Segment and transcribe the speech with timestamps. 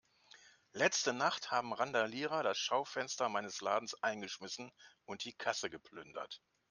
[0.71, 4.71] Letzte Nacht haben Randalierer das Schaufenster meines Ladens eingeschmissen
[5.05, 6.41] und die Kasse geplündert.